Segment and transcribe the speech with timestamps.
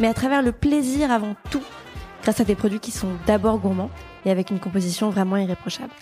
[0.00, 1.62] mais à travers le plaisir avant tout,
[2.22, 3.90] grâce à des produits qui sont d'abord gourmands
[4.24, 5.92] et avec une composition vraiment irréprochable.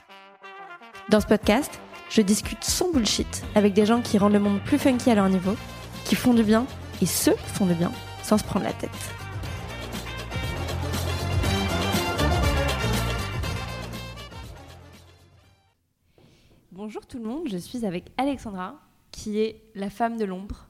[1.09, 4.79] Dans ce podcast, je discute sans bullshit avec des gens qui rendent le monde plus
[4.79, 5.55] funky à leur niveau,
[6.05, 6.67] qui font du bien
[7.01, 7.93] et qui font du bien
[8.23, 8.91] sans se prendre la tête.
[16.71, 18.75] Bonjour tout le monde, je suis avec Alexandra,
[19.11, 20.69] qui est la femme de l'ombre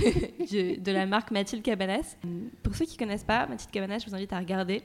[0.78, 2.16] de, la marque Mathilde Cabanas.
[2.62, 4.82] Pour ceux qui ne connaissent pas, Mathilde Cabanas, je vous invite à regarder.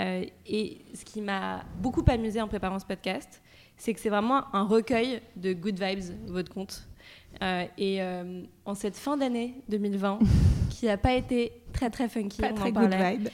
[0.00, 3.42] Euh, et ce qui m'a beaucoup amusé en préparant ce podcast,
[3.76, 6.88] c'est que c'est vraiment un recueil de good vibes, votre compte.
[7.42, 10.18] Euh, et euh, en cette fin d'année 2020,
[10.70, 13.28] qui n'a pas été très très funky, pas très good vibe.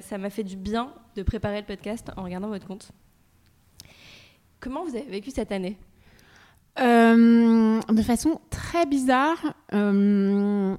[0.00, 2.92] ça m'a fait du bien de préparer le podcast en regardant votre compte.
[4.60, 5.76] Comment vous avez vécu cette année?
[6.78, 9.54] Euh, de façon très bizarre.
[9.72, 10.76] Euh,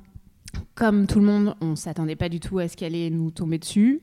[0.75, 3.31] comme tout le monde, on ne s'attendait pas du tout à ce qu'elle allait nous
[3.31, 4.01] tomber dessus.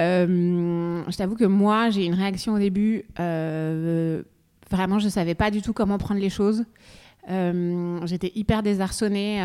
[0.00, 3.04] Euh, je t'avoue que moi, j'ai une réaction au début.
[3.16, 6.64] vraiment, je ne savais pas du tout comment prendre les choses.
[7.26, 9.38] J'étais hyper désarçonnée.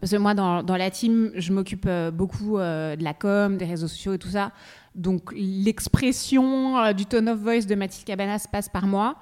[0.00, 4.12] parce que moi, dans, la team, je m'occupe beaucoup de la com, des réseaux sociaux
[4.12, 4.52] et tout ça.
[4.94, 9.16] Donc, l'expression du tone of voice de Mathilde Cabanas passe par moi.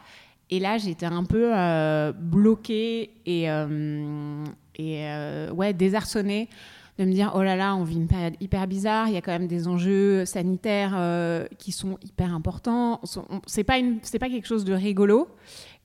[0.52, 4.44] Et là, j'étais un peu euh, bloquée et, euh,
[4.78, 6.50] euh, ouais, désarçonnée
[6.98, 9.22] de me dire oh là là, on vit une période hyper bizarre, il y a
[9.22, 13.00] quand même des enjeux sanitaires qui sont hyper importants.
[13.46, 13.78] C'est pas,
[14.20, 15.26] pas quelque chose de rigolo.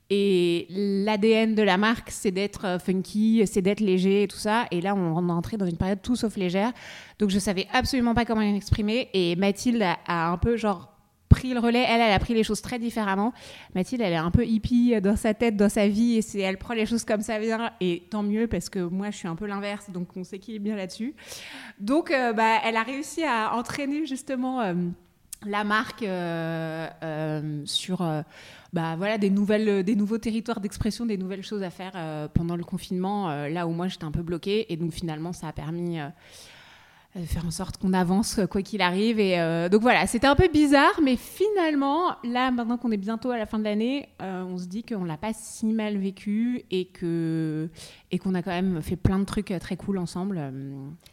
[0.09, 4.65] Et l'ADN de la marque, c'est d'être funky, c'est d'être léger et tout ça.
[4.71, 6.73] Et là, on entré dans une période tout sauf légère.
[7.19, 9.07] Donc, je savais absolument pas comment l'exprimer.
[9.13, 10.96] Et Mathilde a un peu, genre,
[11.29, 11.85] pris le relais.
[11.87, 13.33] Elle, elle a pris les choses très différemment.
[13.75, 16.57] Mathilde, elle est un peu hippie dans sa tête, dans sa vie, et c'est, elle
[16.57, 17.71] prend les choses comme ça vient.
[17.81, 20.75] Et tant mieux, parce que moi, je suis un peu l'inverse, donc on s'équilibre bien
[20.75, 21.15] là-dessus.
[21.79, 24.73] Donc, euh, bah, elle a réussi à entraîner justement euh,
[25.45, 27.99] la marque euh, sur.
[28.73, 32.63] bah, voilà, des, nouvelles, des nouveaux territoires d'expression, des nouvelles choses à faire pendant le
[32.63, 34.71] confinement, là où moi j'étais un peu bloquée.
[34.71, 35.99] Et donc finalement, ça a permis
[37.25, 39.19] faire en sorte qu'on avance quoi qu'il arrive.
[39.19, 43.31] Et euh, donc voilà, c'était un peu bizarre, mais finalement, là, maintenant qu'on est bientôt
[43.31, 46.63] à la fin de l'année, euh, on se dit qu'on l'a pas si mal vécu
[46.71, 47.69] et que
[48.11, 50.39] et qu'on a quand même fait plein de trucs euh, très cool ensemble.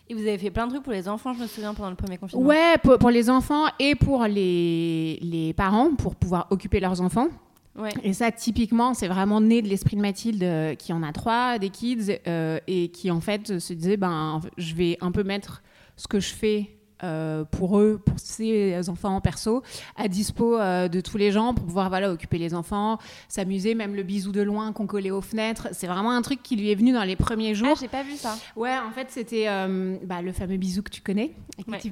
[0.08, 1.96] Et vous avez fait plein de trucs pour les enfants, je me souviens, pendant le
[1.96, 2.46] premier confinement.
[2.46, 7.28] Ouais, pour, pour les enfants et pour les, les parents, pour pouvoir occuper leurs enfants.
[7.76, 7.90] Ouais.
[8.04, 11.70] Et ça, typiquement, c'est vraiment né de l'esprit de Mathilde, qui en a trois, des
[11.70, 12.20] kids,
[12.68, 15.63] et qui en fait se disait, ben, je vais un peu mettre
[15.96, 19.62] ce que je fais euh, pour eux, pour ces enfants en perso,
[19.96, 23.94] à dispo euh, de tous les gens pour pouvoir voilà, occuper les enfants, s'amuser, même
[23.94, 25.68] le bisou de loin qu'on collait aux fenêtres.
[25.72, 27.72] C'est vraiment un truc qui lui est venu dans les premiers jours.
[27.72, 28.38] Ah, j'ai pas vu ça.
[28.56, 31.90] Ouais, en fait, c'était euh, bah, le fameux bisou que tu connais, que, tu,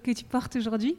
[0.00, 0.96] que tu portes aujourd'hui.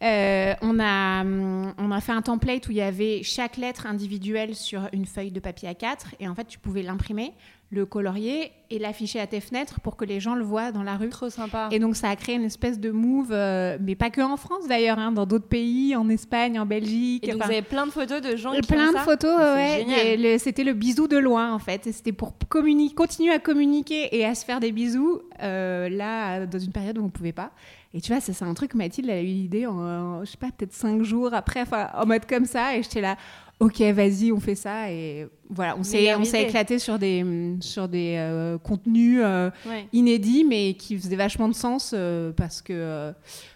[0.00, 4.88] on, a, on a fait un template où il y avait chaque lettre individuelle sur
[4.92, 7.34] une feuille de papier A4 et en fait, tu pouvais l'imprimer
[7.70, 10.96] le colorier et l'afficher à tes fenêtres pour que les gens le voient dans la
[10.96, 11.08] rue.
[11.08, 11.68] Trop sympa.
[11.72, 14.68] Et donc ça a créé une espèce de move, euh, mais pas que en France
[14.68, 17.26] d'ailleurs, hein, dans d'autres pays, en Espagne, en Belgique.
[17.26, 20.38] Et donc vous avez plein de photos de gens qui Plein de photos, ouais.
[20.38, 21.88] C'était le bisou de loin en fait.
[21.90, 26.72] C'était pour continuer à communiquer et à se faire des bisous euh, là dans une
[26.72, 27.50] période où on pouvait pas.
[27.94, 30.74] Et tu vois, c'est un truc, Mathilde, a eu l'idée en, je sais pas, peut-être
[30.74, 32.76] cinq jours après, enfin, en mode comme ça.
[32.76, 33.16] Et j'étais là,
[33.60, 34.90] ok, vas-y, on fait ça.
[34.90, 39.50] Et voilà, on s'est, on s'est éclaté sur des, sur des euh, contenus euh,
[39.92, 43.12] inédits, mais qui faisaient vachement de sens euh, parce, que,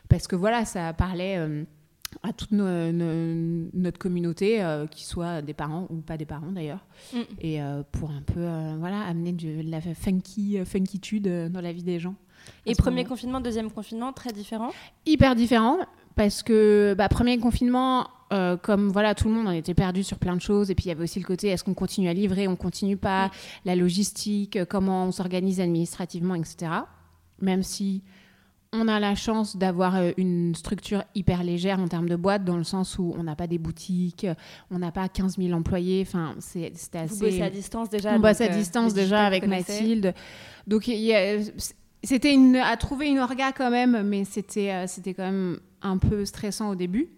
[0.08, 1.38] parce que voilà, ça parlait
[2.22, 7.18] à toute notre communauté, qui soit des parents ou pas des parents d'ailleurs, mm.
[7.40, 7.60] et
[7.92, 8.46] pour un peu
[8.78, 12.14] voilà, amener de, la funky, funkitude dans la vie des gens.
[12.66, 14.70] Et premier confinement, deuxième confinement, très différent?
[15.06, 15.78] Hyper différent,
[16.16, 20.18] parce que bah, premier confinement, euh, comme voilà, tout le monde en était perdu sur
[20.18, 20.70] plein de choses.
[20.70, 22.96] Et puis il y avait aussi le côté est-ce qu'on continue à livrer, on continue
[22.96, 23.30] pas,
[23.64, 26.70] la logistique, euh, comment on s'organise administrativement, etc.
[27.40, 28.02] Même si
[28.72, 32.56] on a la chance d'avoir euh, une structure hyper légère en termes de boîte, dans
[32.56, 34.26] le sens où on n'a pas des boutiques,
[34.70, 36.04] on n'a pas 15 000 employés.
[36.06, 37.14] Enfin, c'était assez.
[37.14, 38.14] Vous bossez à distance déjà.
[38.14, 40.14] On bosse à distance déjà avec Mathilde.
[40.68, 41.38] Donc il y a
[42.02, 46.24] c'était à trouver une orga quand même, mais c'était, euh, c'était quand même un peu
[46.24, 47.10] stressant au début.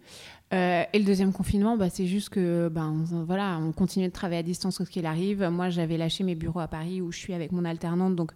[0.53, 4.39] Euh, et le deuxième confinement, bah, c'est juste que ben, voilà, on continuait de travailler
[4.39, 5.43] à distance ce qu'il arrive.
[5.43, 8.33] Moi, j'avais lâché mes bureaux à Paris où je suis avec mon alternante, donc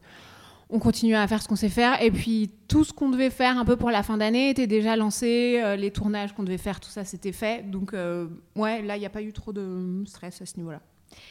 [0.69, 2.01] on continuait à faire ce qu'on sait faire.
[2.01, 4.95] Et puis tout ce qu'on devait faire un peu pour la fin d'année était déjà
[4.95, 5.61] lancé.
[5.63, 7.69] Euh, les tournages qu'on devait faire, tout ça, c'était fait.
[7.69, 10.81] Donc ouais, là, il n'y a pas eu trop de stress à ce niveau-là.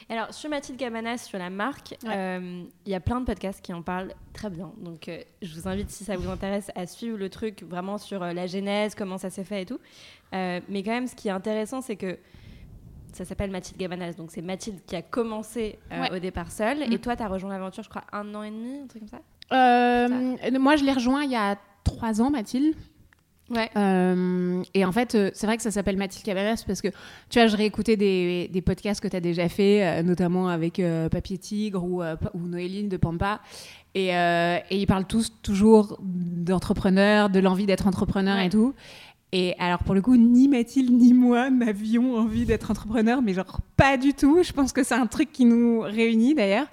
[0.09, 3.73] Alors, sur Mathilde Cabanas, sur la marque, euh, il y a plein de podcasts qui
[3.73, 4.73] en parlent très bien.
[4.79, 8.23] Donc, euh, je vous invite, si ça vous intéresse, à suivre le truc vraiment sur
[8.23, 9.81] euh, la genèse, comment ça s'est fait et tout.
[10.33, 12.19] mais quand même, ce qui est intéressant, c'est que
[13.13, 14.13] ça s'appelle Mathilde Cabanas.
[14.13, 15.79] Donc, c'est Mathilde qui a commencé
[16.13, 16.89] au départ seule.
[16.89, 16.93] Mm.
[16.93, 19.09] Et toi, tu as rejoint l'aventure, je crois, un an et demi, un truc comme
[19.09, 22.77] ça, ça Moi, je l'ai rejoint il y a trois ans, Mathilde.
[23.49, 23.71] Ouais.
[23.77, 26.89] Euh, et en fait, euh, c'est vrai que ça s'appelle Mathilde Cabanas parce que,
[27.31, 30.83] tu vois, je réécoutais des, des podcasts que tu as déjà fait, euh, notamment avec
[31.11, 33.41] Papier Tigre ou, ou Noéline de Pampa.
[33.95, 38.75] Et, et, ils parlent tous toujours d'entrepreneurs, de l'envie d'être entrepreneur et tout.
[39.33, 43.61] Et alors, pour le coup, ni Mathilde ni moi n'avions envie d'être entrepreneur, mais genre
[43.77, 44.43] pas du tout.
[44.43, 46.69] Je pense que c'est un truc qui nous réunit d'ailleurs.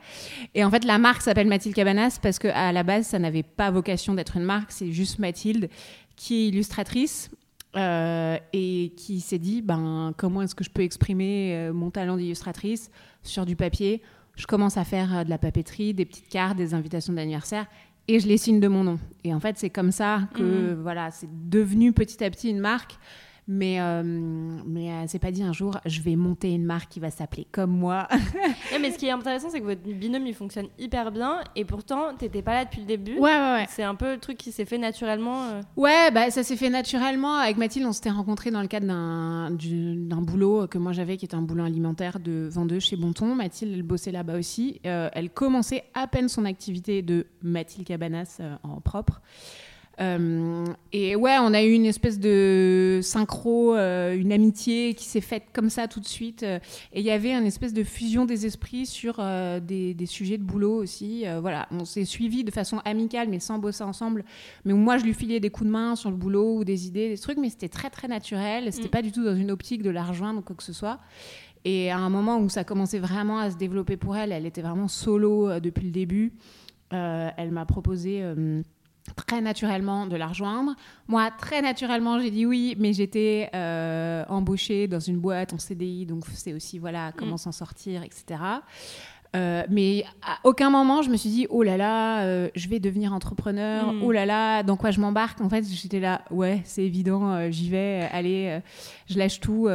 [0.54, 3.72] Et en fait, la marque s'appelle Mathilde Cabanas parce qu'à la base, ça n'avait pas
[3.72, 5.70] vocation d'être une marque, c'est juste Mathilde
[6.16, 7.32] qui est illustratrice
[7.76, 12.18] euh, et qui s'est dit ben, comment est-ce que je peux exprimer euh, mon talent
[12.18, 12.92] d'illustratrice
[13.24, 14.02] sur du papier?
[14.36, 17.66] Je commence à faire euh, de la papeterie, des petites cartes, des invitations d'anniversaire
[18.08, 19.00] et je les signe de mon nom.
[19.24, 20.82] Et en fait, c'est comme ça que mmh.
[20.82, 22.98] voilà, c'est devenu petit à petit une marque
[23.48, 27.00] mais, euh, mais euh, c'est pas dit un jour, je vais monter une marque qui
[27.00, 28.08] va s'appeler comme moi.
[28.82, 31.42] mais ce qui est intéressant, c'est que votre binôme, il fonctionne hyper bien.
[31.56, 33.16] Et pourtant, t'étais pas là depuis le début.
[33.16, 33.66] Ouais, ouais, ouais.
[33.70, 35.44] C'est un peu le truc qui s'est fait naturellement.
[35.44, 35.62] Euh.
[35.76, 37.36] Ouais, bah, ça s'est fait naturellement.
[37.36, 41.26] Avec Mathilde, on s'était rencontrés dans le cadre d'un, d'un boulot que moi j'avais, qui
[41.26, 43.36] était un boulot alimentaire de vendeuse chez Bonton.
[43.36, 44.80] Mathilde, elle bossait là-bas aussi.
[44.84, 49.22] elle commençait à peine son activité de Mathilde Cabanas en propre.
[50.02, 55.22] Euh, et ouais, on a eu une espèce de synchro, euh, une amitié qui s'est
[55.22, 56.44] faite comme ça tout de suite.
[56.44, 56.60] Euh,
[56.94, 59.22] et il y avait une espèce de fusion des esprits sur
[59.62, 61.26] des, des, sujets de boulot aussi.
[61.42, 64.26] voilà, on s'est suivis de façon amicale, mais sans bosser ensemble.
[64.66, 67.10] Mais moi, je lui filais des coups de main sur le boulot ou des idées,
[67.10, 68.72] des trucs, mais c'était très très naturel.
[68.72, 68.92] C'était mm.
[68.92, 71.00] pas du tout dans une optique de la rejoindre ou quoi que ce soit.
[71.66, 74.62] Et à un moment où ça commençait vraiment à se développer pour elle, elle était
[74.62, 76.34] vraiment solo depuis le début.
[76.92, 78.22] elle m'a proposé
[79.16, 80.76] très naturellement de la rejoindre.
[81.08, 86.06] Moi, très naturellement, j'ai dit oui, mais j'étais euh, embauchée dans une boîte en CDI,
[86.06, 87.40] donc c'est aussi voilà comment mm.
[87.40, 88.40] s'en sortir, etc.
[89.36, 92.80] Euh, mais à aucun moment je me suis dit oh là là euh, je vais
[92.80, 94.04] devenir entrepreneur mm.
[94.04, 95.42] oh là là dans quoi je m'embarque?
[95.42, 98.60] En fait j'étais là ouais c'est évident j'y vais allez
[99.10, 99.68] je lâche tout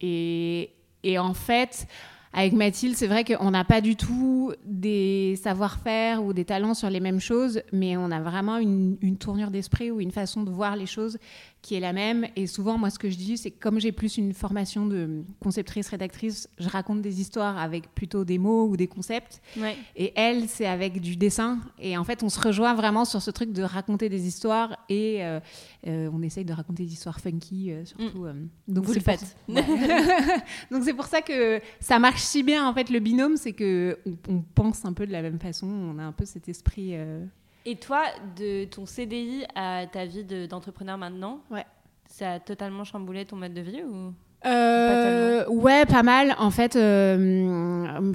[0.00, 0.70] et,
[1.02, 1.88] et en fait
[2.36, 6.90] avec Mathilde, c'est vrai qu'on n'a pas du tout des savoir-faire ou des talents sur
[6.90, 10.76] les mêmes choses, mais on a vraiment une, tournure d'esprit ou une façon de voir
[10.76, 11.16] les choses
[11.66, 12.28] qui est la même.
[12.36, 15.24] Et souvent, moi, ce que je dis, c'est que comme j'ai plus une formation de
[15.40, 19.42] conceptrice, rédactrice, je raconte des histoires avec plutôt des mots ou des concepts.
[19.96, 21.58] Et elle, c'est avec du dessin.
[21.80, 25.24] Et en fait, on se rejoint vraiment sur ce truc de raconter des histoires et
[25.24, 25.40] euh,
[25.88, 28.26] euh, on essaye de raconter des histoires funky, euh, surtout.
[28.26, 28.48] Mm.
[28.68, 29.36] donc, Vous le faites.
[30.70, 33.98] donc, c'est pour ça que ça marche si bien, en fait, le binôme, c'est que
[34.28, 35.66] on, pense un peu de la même façon.
[35.66, 36.94] On a un peu cet esprit.
[37.68, 38.04] Et toi,
[38.36, 41.64] de ton CDI à ta vie d'entrepreneur maintenant, ouais.
[42.08, 46.36] ça a totalement chamboulé ton mode de vie ou euh, pas ouais, pas mal.
[46.38, 48.12] En fait, euh,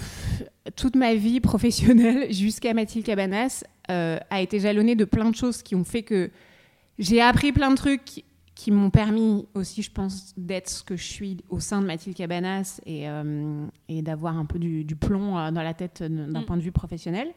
[0.77, 5.61] toute ma vie professionnelle jusqu'à Mathilde Cabanas euh, a été jalonnée de plein de choses
[5.61, 6.31] qui ont fait que
[6.97, 8.23] j'ai appris plein de trucs
[8.55, 12.15] qui m'ont permis aussi, je pense, d'être ce que je suis au sein de Mathilde
[12.15, 13.07] Cabanas et,
[13.89, 16.45] et d'avoir un peu du, plomb dans la tête d'un mm.
[16.45, 17.29] point de vue professionnel.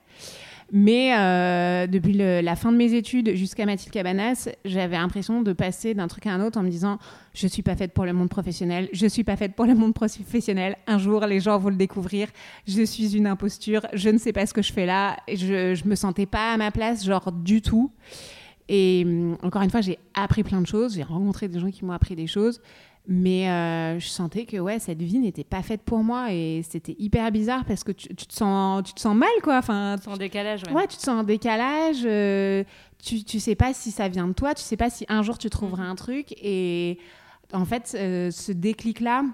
[0.73, 5.95] Mais euh, depuis la fin de mes études jusqu'à Mathilde Cabanas, j'avais l'impression de passer
[5.95, 6.99] d'un truc à un autre en me disant
[7.33, 9.95] je suis pas faite pour le monde professionnel, je suis pas faite pour le monde
[9.95, 10.77] professionnel.
[10.87, 12.29] Un jour, les gens vont le découvrir.
[12.67, 15.17] Je suis une imposture, je ne sais pas ce que je fais là.
[15.29, 17.91] Je, je me sentais pas à ma place, genre du tout.
[18.69, 21.85] Et hum, encore une fois, j'ai appris plein de choses, j'ai rencontré des gens qui
[21.85, 22.61] m'ont appris des choses.
[23.07, 26.97] Mais euh, je sentais que ouais, cette vie n'était pas faite pour moi et c'était
[26.99, 29.59] hyper bizarre parce que tu, te sens, tu te sens mal quoi.
[29.59, 30.63] Enfin, tu te sens en décalage.
[30.69, 30.73] Ouais.
[30.73, 30.87] ouais.
[30.87, 31.99] tu te sens en décalage.
[32.07, 32.65] Euh,
[33.03, 35.37] tu, tu sais pas si ça vient de toi, tu sais pas si un jour
[35.37, 35.91] tu trouveras mm.
[35.91, 36.35] un truc.
[36.43, 36.99] Et
[37.53, 39.25] en fait, euh, ce déclic-là,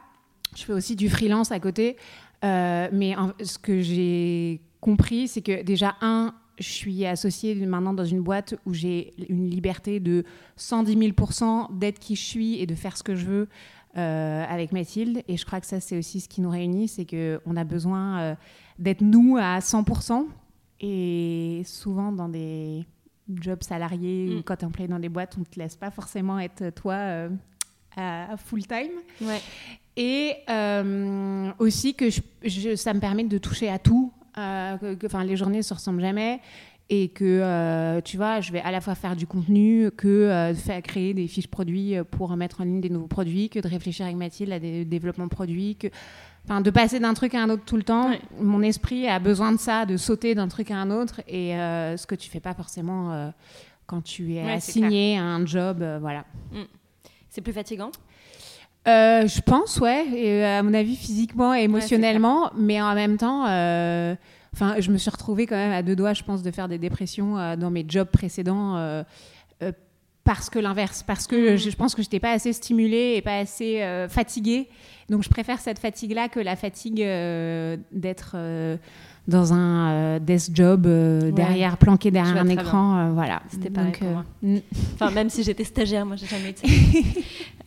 [0.56, 1.96] je fais aussi du freelance à côté.
[2.42, 8.20] mais ce que j'ai compris, c'est que déjà, un, je suis associée maintenant dans une
[8.20, 10.24] boîte où j'ai une liberté de
[10.56, 13.48] 110 000% d'être qui je suis et de faire ce que je veux
[13.96, 15.22] euh, avec Mathilde.
[15.26, 18.20] Et je crois que ça, c'est aussi ce qui nous réunit, c'est qu'on a besoin
[18.20, 18.34] euh,
[18.78, 20.26] d'être nous à 100%
[20.80, 22.84] et souvent dans des
[23.28, 24.42] job salarié ou Mm.
[24.42, 27.28] quand es employé dans des boîtes, on te laisse pas forcément être toi euh,
[27.96, 28.90] à, à full time.
[29.22, 29.40] Ouais.
[29.96, 30.34] Et
[31.58, 34.12] aussi que je- je- ça me permet de toucher à tout.
[34.40, 36.40] Euh, que, les journées ne se ressemblent jamais.
[36.92, 40.52] Et que, euh, tu vois, je vais à la fois faire du contenu, que euh,
[40.54, 43.68] faire créer des fiches produits euh, pour mettre en ligne des nouveaux produits, que de
[43.68, 45.86] réfléchir avec Mathilde à des développements produits, que,
[46.44, 48.10] enfin, de passer d'un truc à un autre tout le temps.
[48.40, 51.20] Mon esprit a besoin de ça, de sauter d'un truc à un autre.
[51.28, 53.32] Et euh, ce que tu fais pas forcément
[53.86, 55.84] quand tu es Ouais, assigné à un job.
[56.00, 56.24] voilà.
[57.28, 57.92] C'est plus fatigant?
[58.88, 60.06] Euh, je pense, ouais.
[60.14, 62.50] Et, euh, à mon avis, physiquement et émotionnellement.
[62.56, 64.14] mais en même temps, euh,
[64.54, 66.78] enfin, je me suis retrouvée quand même à deux doigts, je pense, de faire des
[66.78, 68.76] dépressions euh, dans mes jobs précédents.
[70.32, 71.56] Parce que l'inverse, parce que Mhm.
[71.56, 74.68] je, je pense que je n'étais pas assez stimulée et pas assez euh, fatiguée.
[75.08, 78.76] Donc je préfère cette fatigue-là que la fatigue euh, d'être euh,
[79.26, 81.32] dans un desk job Ouais.
[81.32, 83.10] derrière, planqué derrière un écran.
[83.12, 83.42] voilà.
[83.48, 84.24] C'était pareil Donc, pour moi.
[84.42, 84.58] mm.
[84.94, 86.68] Enfin, même si j'étais stagiaire, moi, j'ai jamais été.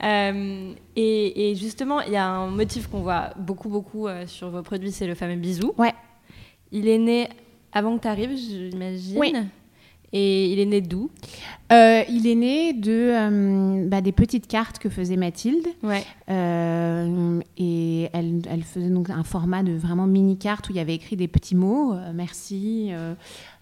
[0.96, 4.94] et, et justement, il y a un motif qu'on voit beaucoup, beaucoup sur vos produits,
[4.94, 5.74] c'est le fameux bisou.
[5.78, 5.94] Ouais.
[6.72, 7.28] Il est né
[7.74, 9.18] avant que tu arrives, j'imagine.
[9.20, 9.34] Oui.
[10.16, 11.10] Et il est né d'où?
[11.72, 15.66] Euh, il est né de euh, bah, des petites cartes que faisait Mathilde.
[15.82, 16.04] Ouais.
[16.30, 20.80] Euh, et elle, elle faisait donc un format de vraiment mini carte où il y
[20.80, 22.92] avait écrit des petits mots, euh, merci,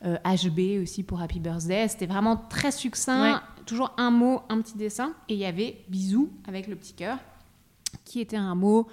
[0.04, 1.88] HB aussi pour Happy Birthday.
[1.88, 3.40] C'était vraiment très succinct, Ouais.
[3.66, 5.14] toujours un mot, un petit dessin.
[5.30, 7.18] Et il y avait bisous avec le petit cœur,
[8.04, 8.88] qui était un mot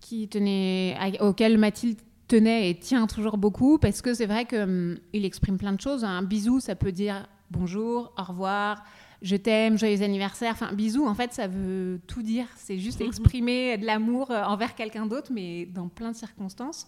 [0.00, 1.96] qui tenait, à- auquel Mathilde
[2.30, 6.04] tenait et tient toujours beaucoup parce que c'est vrai qu'il exprime plein de choses.
[6.04, 8.84] Un bisou, ça peut dire bonjour, au revoir,
[9.20, 10.52] je t'aime, joyeux anniversaire.
[10.52, 12.46] Enfin, bisou, en fait, ça veut tout dire.
[12.56, 16.86] C'est juste exprimer de l'amour euh, envers quelqu'un d'autre, mais dans plein de circonstances.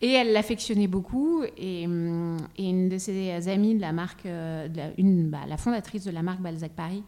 [0.00, 1.42] Et elle l'affectionnait beaucoup.
[1.58, 5.40] Et, hum, et une de ses amies de la marque, euh, de la, une, bah,
[5.46, 7.04] la fondatrice de la marque Balzac Paris,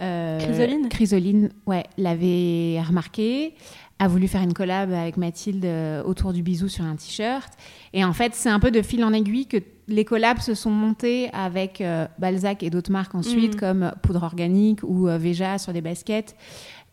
[0.00, 0.88] euh, Chrysoline?
[0.88, 3.54] Chrysoline, ouais, l'avait remarqué,
[4.00, 7.52] a voulu faire une collab avec Mathilde euh, autour du bisou sur un t-shirt.
[7.92, 9.56] Et en fait, c'est un peu de fil en aiguille que
[9.88, 13.60] les collabs se sont montés avec euh, Balzac et d'autres marques ensuite, Mhm.
[13.60, 16.36] comme Poudre Organique ou euh, Veja sur des baskets.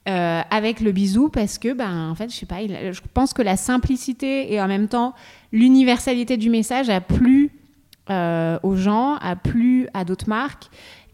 [0.07, 3.33] euh, avec le bisou parce que ben en fait je sais pas il- je pense
[3.33, 5.15] que la simplicité et en même temps
[5.51, 7.49] l'universalité du message a plu
[8.07, 10.65] aux gens a plu à d'autres marques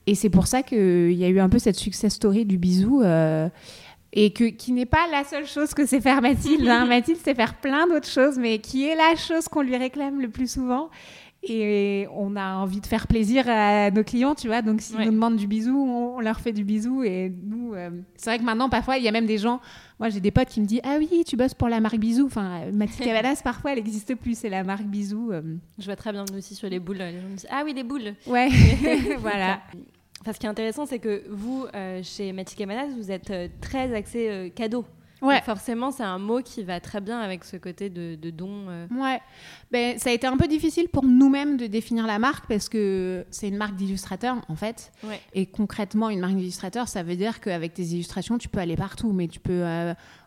[0.08, 3.02] et c'est pour ça qu'il y a eu un peu cette success story du bisou
[4.14, 6.68] et que, qui n'est pas la seule chose que sait faire Mathilde.
[6.68, 6.86] hein.
[6.90, 10.30] Mathilde sait faire plein d'autres choses, mais qui est la chose qu'on lui réclame le
[10.30, 10.90] plus souvent.
[11.44, 14.62] Et on a envie de faire plaisir à nos clients, tu vois.
[14.62, 15.06] Donc, s'ils Ouais.
[15.06, 17.02] nous demandent du bisou, on, leur fait du bisou.
[17.04, 19.60] Et nous, euh, c'est vrai que maintenant, parfois, il y a même des gens.
[20.00, 22.28] Moi, j'ai des potes qui me disent Ah oui, tu bosses pour la marque Bisou.
[22.28, 24.38] Enfin, euh, Mathilde Cavadas, parfois, elle n'existe plus.
[24.38, 25.32] C'est la marque Bisou.
[25.32, 25.42] euh.
[25.80, 26.98] Je vois très bien nous aussi sur les boules.
[26.98, 28.50] Les gens me disent Ah oui, des boules Ouais,
[29.20, 29.62] voilà.
[30.22, 33.48] Enfin, ce qui est intéressant, c'est que vous, euh, chez Matic Manas, vous êtes euh,
[33.60, 34.86] très axé euh, cadeau.
[35.24, 35.36] Ouais.
[35.36, 38.66] Donc forcément, c'est un mot qui va très bien avec ce côté de, de don.
[38.90, 39.22] Ouais,
[39.72, 43.24] ben, ça a été un peu difficile pour nous-mêmes de définir la marque parce que
[43.30, 44.92] c'est une marque d'illustrateurs en fait.
[45.04, 45.22] Ouais.
[45.34, 49.12] Et concrètement, une marque d'illustrateurs, ça veut dire qu'avec tes illustrations, tu peux aller partout,
[49.12, 49.64] mais tu peux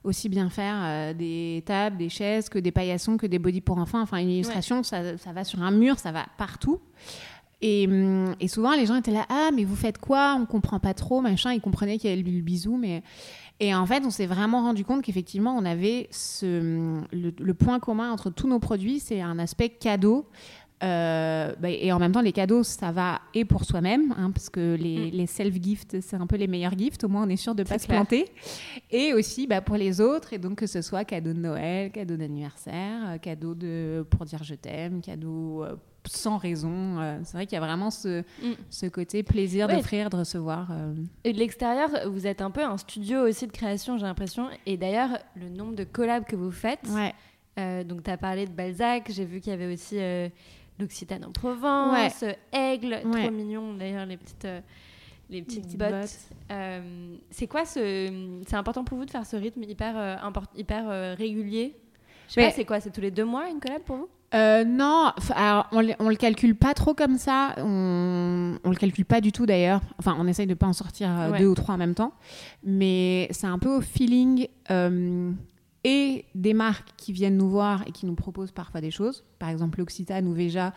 [0.05, 4.01] aussi bien faire des tables, des chaises, que des paillassons, que des bodys pour enfants.
[4.01, 6.79] Enfin, une illustration, ça, ça va sur un mur, ça va partout.
[7.67, 10.37] Et, hum, et souvent, les gens étaient là, ah, mais vous faites quoi?
[10.39, 11.53] On comprend pas trop, machin.
[11.55, 13.03] Ils comprenaient qu'il y avait le bisou, mais.
[13.59, 17.79] Et en fait, on s'est vraiment rendu compte qu'effectivement, on avait ce, le, le point
[17.81, 20.27] commun entre tous nos produits, c'est un aspect cadeau.
[20.83, 24.51] Euh, bah, et en même temps, les cadeaux, ça va et pour soi-même, hein, parce
[24.51, 25.11] que les, Mm.
[25.17, 27.05] les self-gifts, c'est un peu les meilleurs gifts.
[27.05, 28.01] Au moins, on est sûr de ne pas se clair.
[28.01, 28.27] planter.
[28.91, 32.17] Et aussi bah, pour les autres, et donc que ce soit cadeau de Noël, cadeau
[32.17, 36.99] d'anniversaire, euh, cadeau de, pour dire je t'aime, cadeau euh, sans raison.
[37.01, 38.53] euh, c'est vrai qu'il y a vraiment ce, Mm.
[38.71, 39.77] ce côté plaisir Ouais.
[39.77, 40.69] d'offrir, de recevoir.
[40.71, 40.95] euh.
[41.25, 44.49] Et de l'extérieur, vous êtes un peu un studio aussi de création, j'ai l'impression.
[44.67, 46.87] Et d'ailleurs, le nombre de collabs que vous faites.
[46.91, 47.15] Ouais.
[47.59, 49.11] euh, donc, tu as parlé de Balzac.
[49.11, 49.97] J'ai vu qu'il y avait aussi
[50.79, 54.47] l'Occitane en Provence, Aigle, trop mignon d'ailleurs, les petites.
[55.31, 55.91] les petites, bottes.
[55.93, 56.19] bottes.
[57.31, 58.41] C'est quoi ce.
[58.47, 60.21] C'est important pour vous de faire ce rythme hyper,
[60.57, 61.77] hyper régulier?
[62.29, 64.09] Je sais pas, c'est quoi C'est tous les deux mois une collab pour vous?
[64.35, 67.55] Euh, non, alors, on, le- on le calcule pas trop comme ça.
[67.59, 69.81] On, on le calcule pas du tout d'ailleurs.
[69.99, 71.39] Enfin, on essaye de pas en sortir euh, Ouais.
[71.39, 72.13] deux ou trois en même temps.
[72.65, 75.31] Mais c'est un peu au feeling euh,
[75.85, 79.25] et des marques qui viennent nous voir et qui nous proposent parfois des choses.
[79.39, 80.73] Par exemple, l'Occitane ou Veja,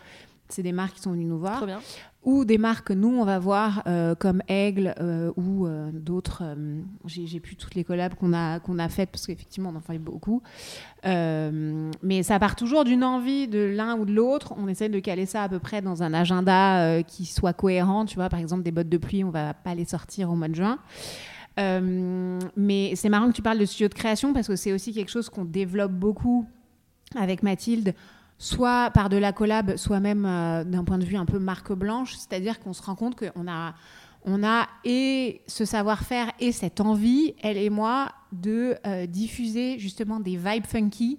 [0.48, 1.56] c'est des marques qui sont venues nous voir.
[1.56, 1.80] Trop bien.
[2.24, 6.42] Ou des marques que nous, on va voir euh, comme Aigle euh, ou euh, d'autres.
[7.06, 9.98] J'ai plus toutes les collabs qu'on a, qu'on a faites parce qu'effectivement, on en fait
[9.98, 10.42] beaucoup.
[11.04, 14.52] mais ça part toujours d'une envie de l'un ou de l'autre.
[14.56, 18.04] On essaie de caler ça à peu près dans un agenda qui soit cohérent.
[18.04, 20.48] Tu vois, par exemple, des bottes de pluie, on va pas les sortir au mois
[20.48, 20.78] de juin.
[21.56, 25.10] mais c'est marrant que tu parles de studio de création parce que c'est aussi quelque
[25.10, 26.46] chose qu'on développe beaucoup
[27.16, 27.94] avec Mathilde
[28.38, 31.72] soit par de la collab, soit même euh, d'un point de vue un peu marque
[31.72, 33.74] blanche, c'est-à-dire qu'on se rend compte qu'on a,
[34.24, 40.20] on a et ce savoir-faire et cette envie, elle et moi, de euh, diffuser justement
[40.20, 41.18] des vibes funky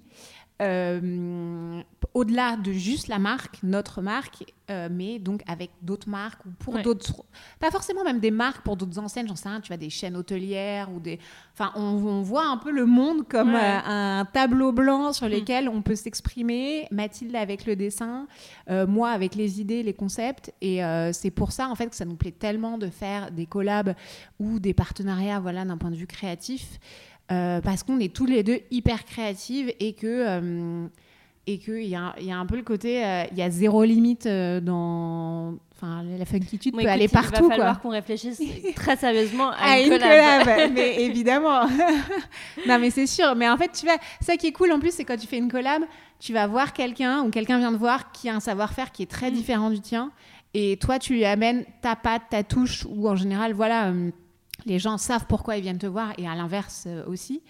[0.60, 1.80] euh,
[2.12, 6.78] au-delà de juste la marque, notre marque, euh, mais donc avec d'autres marques ou pour
[6.80, 7.24] d'autres,
[7.58, 10.16] pas forcément même des marques pour d'autres enseignes, j'en sais rien, tu vois, des chaînes
[10.16, 11.18] hôtelières ou des,
[11.54, 15.32] enfin, on, voit un peu le monde comme euh, un tableau blanc sur mm.
[15.32, 16.86] lequel on peut s'exprimer.
[16.90, 18.26] Mathilde avec le dessin,
[18.68, 20.80] moi avec les idées, les concepts, et
[21.12, 23.94] c'est pour ça en fait que ça nous plaît tellement de faire des collabs
[24.38, 26.78] ou des partenariats, voilà, d'un point de vue créatif.
[27.30, 30.86] Euh, parce qu'on est tous les deux hyper créatives et que euh,
[31.46, 33.84] et qu'il y, a, y a un peu le côté, euh, il y a zéro
[33.84, 35.54] limite dans.
[35.74, 37.44] Enfin, la funkitude peut aller partout.
[37.44, 38.42] Il va falloir qu'on réfléchisse
[38.74, 40.72] très sérieusement à, une, collab.
[40.74, 41.66] mais évidemment.
[42.68, 43.34] non, mais c'est sûr.
[43.36, 45.38] Mais en fait, tu vois, ça qui est cool en plus, c'est quand tu fais
[45.38, 45.82] une collab,
[46.18, 49.10] tu vas voir quelqu'un ou quelqu'un vient de voir qui a un savoir-faire qui est
[49.10, 49.34] très mm.
[49.34, 50.10] différent du tien.
[50.52, 53.92] Et toi, tu lui amènes ta patte, ta touche, ou en général, voilà
[54.66, 57.42] les gens savent pourquoi ils viennent te voir et à l'inverse euh, aussi.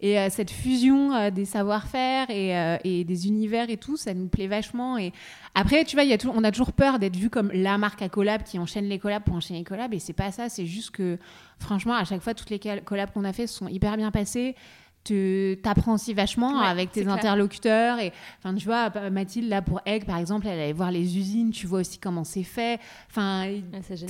[0.00, 4.48] Et euh, cette fusion euh, des savoir-faire et, des univers et tout, ça nous plaît
[4.48, 4.98] vachement.
[4.98, 5.12] Et
[5.54, 8.42] après, tu vois, a on a toujours peur d'être vu comme la marque à collab
[8.42, 9.94] qui enchaîne les collabs pour enchaîner les collabs.
[9.94, 10.48] Et c'est pas ça.
[10.48, 11.18] C'est juste que,
[11.58, 14.56] franchement, à chaque fois, toutes les collabs qu'on a fait sont hyper bien passées
[15.04, 17.98] tu apprends aussi vachement avec tes interlocuteurs.
[17.98, 21.50] Et enfin, tu vois, Mathilde, là, pour Egg, par exemple, elle allait voir les usines,
[21.50, 22.80] tu vois aussi comment c'est fait.
[23.10, 23.46] Enfin,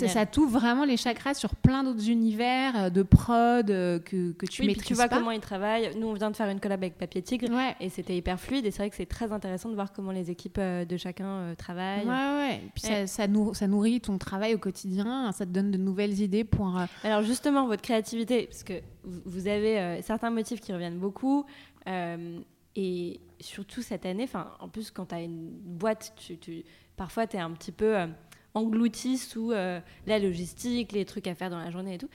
[0.06, 4.46] ça t'ouvre vraiment les chakras sur plein d'autres univers euh, de prod euh, que, que
[4.46, 5.90] tu oui, maîtrises tu vois comment ils travaillent.
[5.98, 8.64] Nous, on vient de faire une collab avec Papier Tigre et c'était hyper fluide.
[8.66, 11.54] Et c'est vrai que c'est très intéressant de voir comment les équipes euh, de chacun
[11.58, 12.06] travaillent.
[12.06, 15.32] Ouais, puis ça, ça, ça, nourrit ton travail au quotidien.
[15.32, 16.78] Ça te donne de nouvelles idées pour.
[17.02, 18.74] Alors, justement, votre créativité, parce que
[19.04, 21.44] vous avez euh, certains motifs qui reviennent beaucoup.
[21.86, 22.40] Euh,
[22.76, 24.28] et surtout cette année,
[24.60, 26.64] en plus, quand tu as une boîte, tu,
[26.96, 28.06] parfois tu es un petit peu euh,
[28.54, 32.10] englouti sous la logistique, les trucs à faire dans la journée et tout.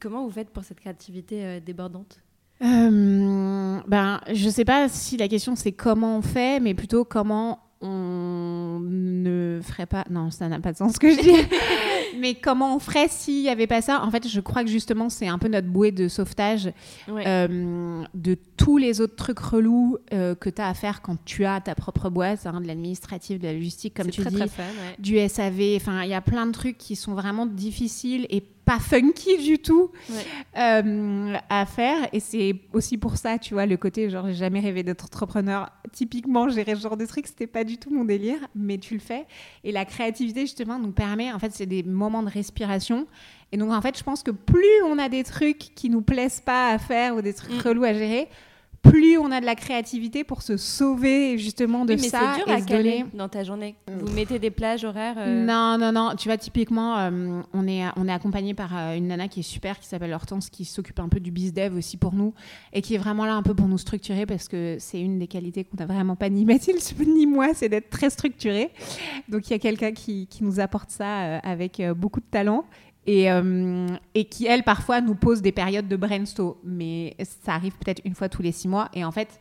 [0.00, 2.20] Comment vous faites pour cette créativité débordante?
[2.60, 8.80] Ben, je sais pas si la question c'est comment on fait, mais plutôt comment on
[8.82, 10.04] ne ferait pas.
[10.10, 11.30] Non, ça n'a pas de sens ce que je dis.
[12.16, 14.02] mais comment on ferait s'il n'y avait pas ça?
[14.02, 16.70] En fait, je crois que justement, c'est un peu notre bouée de sauvetage
[17.08, 21.44] euh, de tous les autres trucs relous euh, que tu as à faire quand tu
[21.44, 24.42] as ta propre boîte, hein, de l'administratif, de la logistique, comme tu dis,
[24.98, 25.76] du SAV.
[25.76, 29.58] Enfin, il y a plein de trucs qui sont vraiment difficiles et pas funky du
[29.58, 29.90] tout
[30.58, 32.06] euh, à faire.
[32.12, 35.70] Et c'est aussi pour ça, tu vois, le côté genre, j'ai jamais rêvé d'être entrepreneur.
[35.92, 39.00] Typiquement, gérer ce genre de trucs, c'était pas du tout mon délire, mais tu le
[39.00, 39.26] fais.
[39.64, 43.06] Et la créativité, justement, nous permet, en fait, c'est des moments de respiration.
[43.52, 46.42] Et donc, en fait, je pense que plus on a des trucs qui nous plaisent
[46.42, 47.68] pas à faire ou des trucs mm.
[47.68, 48.28] relous à gérer,
[48.82, 52.34] plus on a de la créativité pour se sauver justement de mais ça.
[52.36, 53.74] C'est dur à caler dans ta journée.
[53.88, 56.14] Vous mettez des plages horaires euh Non, non, non.
[56.16, 59.44] Tu vois, typiquement, euh, on, est, on est accompagné par euh, une nana qui est
[59.44, 62.34] super, qui s'appelle Hortense, qui s'occupe un peu du biz dev aussi pour nous
[62.72, 65.26] et qui est vraiment là un peu pour nous structurer parce que c'est une des
[65.26, 68.70] qualités qu'on n'a vraiment pas ni Mathilde ni moi, c'est d'être très structuré.
[69.28, 72.64] Donc il y a quelqu'un qui, qui, nous apporte ça avec beaucoup de talent
[73.08, 76.56] et, euh, et, qui, elle, parfois, nous pose des périodes de brainstorm.
[76.62, 78.90] Mais ça arrive peut-être une fois tous les six mois.
[78.92, 79.40] Et en fait,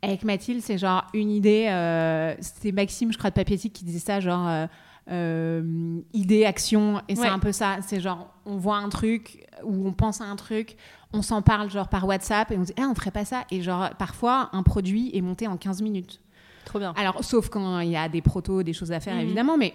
[0.00, 1.66] avec Mathilde, c'est genre une idée.
[1.68, 4.66] Euh, c'est Maxime, je crois, de Papietique qui disait ça, genre
[5.10, 7.02] euh, idée, action.
[7.06, 7.76] Et c'est un peu ça.
[7.86, 10.76] C'est genre, on voit un truc ou on pense à un truc,
[11.12, 13.44] on s'en parle genre par WhatsApp et on dit, ah, on ferait pas ça.
[13.50, 16.22] Et genre, parfois, un produit est monté en 15 minutes.
[16.64, 16.94] Trop bien.
[16.96, 19.20] Alors, sauf quand il y a des protos, des choses à faire, mhm.
[19.20, 19.58] évidemment.
[19.58, 19.74] Mais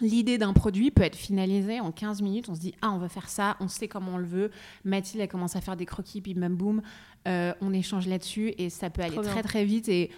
[0.00, 2.48] L'idée d'un produit peut être finalisée en 15 minutes.
[2.48, 4.50] On se dit, ah, on veut faire ça, on sait comment on le veut.
[4.84, 6.82] Mathilde, elle commence à faire des croquis, puis même boum,
[7.28, 9.88] euh, on échange là-dessus et ça peut aller très très vite.
[9.88, 10.10] Et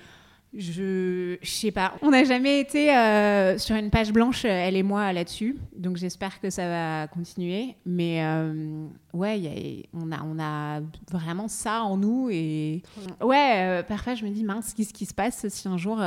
[0.56, 4.82] je, je sais pas, on n'a jamais été euh, sur une page blanche, elle et
[4.82, 5.58] moi, là-dessus.
[5.76, 7.76] Donc j'espère que ça va continuer.
[7.84, 12.30] Mais euh, ouais, on, a, on a vraiment ça en nous.
[12.30, 12.82] Et
[13.20, 16.00] ouais, parfois je me dis, mince, qu'est-ce qui se passe si un jour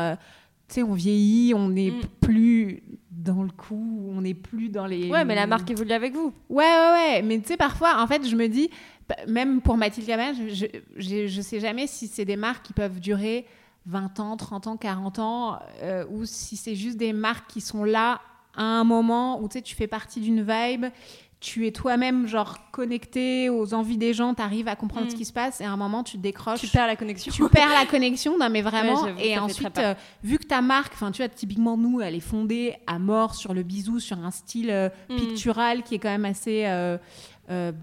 [0.76, 2.02] sais, on vieillit, on n'est mm.
[2.22, 5.10] plus dans le coup, on n'est plus dans les.
[5.10, 6.34] Ouais, mais la marque évolue avec vous.
[6.50, 7.22] Ouais, ouais, ouais.
[7.22, 8.70] Mais tu sais, parfois, en fait, je me dis,
[9.28, 13.46] même pour Mathilde Gamin, je, je, sais jamais si c'est des marques qui peuvent durer
[13.86, 17.84] 20 ans, 30 ans, 40 ans, euh, ou si c'est juste des marques qui sont
[17.84, 18.22] là
[18.56, 20.86] à un moment où tu sais, tu fais partie d'une vibe,
[21.42, 25.10] tu es toi-même genre connecté aux envies des gens, tu arrives à comprendre Mm.
[25.12, 26.60] ce qui se passe et à un moment tu te décroches.
[26.60, 27.32] Tu perds la connexion.
[27.32, 29.04] tu perds la connexion, non mais vraiment.
[29.04, 32.20] Ouais, et ensuite, euh, vu que ta marque, enfin tu vois, typiquement nous, elle est
[32.20, 35.16] fondée à mort sur le bisou, sur un style euh, Mm.
[35.16, 36.98] pictural qui est quand même assez euh,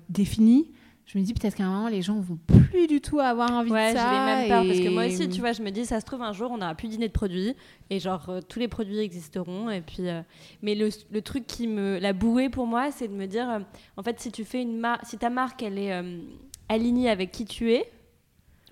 [0.08, 0.70] défini.
[1.06, 3.70] Je me dis peut-être qu'à un moment les gens vont plus du tout avoir envie
[3.70, 4.10] Ouais, de ça.
[4.10, 6.20] j'ai même peur parce que moi aussi, tu vois, je me dis, ça se trouve
[6.22, 7.54] un jour, on n'aura plus dîner de produits
[7.90, 9.70] et genre euh, tous les produits existeront.
[9.70, 10.20] Et puis, euh,
[10.62, 13.60] mais le, le truc qui me, la bouée pour moi, c'est de me dire, euh,
[13.96, 15.92] en fait, si tu fais une marque, si ta marque, elle est
[16.68, 17.88] alignée avec qui tu es,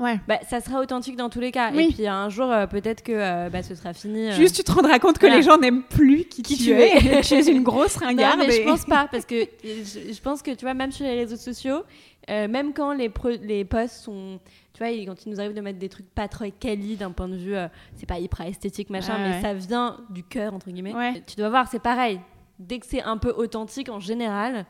[0.00, 0.18] Ouais.
[0.26, 1.70] bah, ça sera authentique dans tous les cas.
[1.72, 1.86] Oui.
[1.90, 4.28] Et puis un jour, euh, peut-être que euh, bah, ce sera fini.
[4.28, 4.32] euh.
[4.32, 5.36] Juste, tu te rendras compte que voilà.
[5.36, 6.96] les gens n'aiment plus qui, Qui tu es.
[6.96, 7.20] es.
[7.22, 8.40] tu es une grosse Non, ringarde.
[8.40, 11.04] mais je et- pense pas parce que je, je pense que tu vois même sur
[11.06, 11.84] les réseaux sociaux,
[12.28, 13.08] même quand les
[13.42, 14.40] les posts sont,
[14.72, 17.28] tu vois, quand il nous arrive de mettre des trucs pas trop quali d'un point
[17.28, 17.54] de vue,
[17.94, 19.42] c'est pas hyper esthétique machin, Ouais, mais ouais.
[19.42, 21.22] ça vient du cœur entre guillemets.
[21.26, 22.18] Tu dois voir, c'est pareil.
[22.58, 24.64] Dès que c'est un peu authentique en général,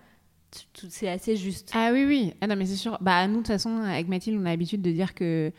[0.89, 1.71] c'est assez juste.
[1.75, 2.35] Ah oui, oui.
[2.41, 2.99] Ah non, mais c'est sûr.
[3.01, 5.53] Bah, nous, de toute façon, avec Mathilde, on a l'habitude de dire que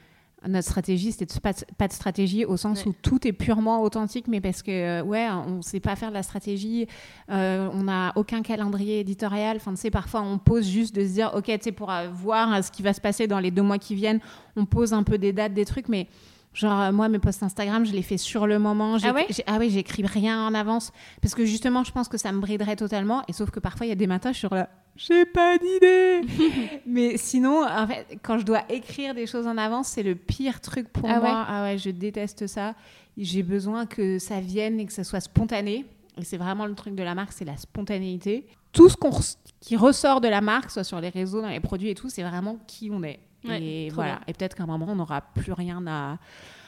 [0.47, 2.89] notre stratégie, c'était de- pas de, pas de stratégie au sens Ouais.
[2.89, 6.13] où tout est purement authentique, mais parce que, euh, ouais, on sait pas faire de
[6.13, 6.85] la stratégie,
[7.31, 9.57] euh, on n'a aucun calendrier éditorial.
[9.57, 12.09] Enfin, tu sais, parfois, on pose juste de se dire, OK, tu sais, pour euh,
[12.13, 14.19] voir ce qui va se passer dans les deux mois qui viennent,
[14.55, 16.07] on pose un peu des dates, des trucs, mais.
[16.55, 18.97] Genre, euh, moi, mes posts Instagram, je les fais sur le moment.
[19.03, 20.91] Ah ouais Ah oui, j'écris rien en avance.
[21.21, 23.23] Parce que justement, je pense que ça me briderait totalement.
[23.27, 26.21] Et sauf que parfois, il y a des matins, je suis là, j'ai pas d'idée.
[26.87, 30.61] Mais sinon, en fait, quand je dois écrire des choses en avance, c'est le pire
[30.61, 31.29] truc pour Ah moi.
[31.29, 32.73] ouais ah ouais, je déteste ça.
[33.17, 35.85] J'ai besoin que ça vienne et que ça soit spontané.
[36.17, 38.45] Et c'est vraiment le truc de la marque, c'est la spontanéité.
[38.71, 41.89] Tout ce res- qui ressort de la marque, soit sur les réseaux, dans les produits
[41.89, 43.19] et tout, c'est vraiment qui on est.
[43.47, 44.13] Ouais, et voilà.
[44.13, 44.21] bien.
[44.27, 46.17] Et peut-être qu'à un moment, on n'aura plus rien à.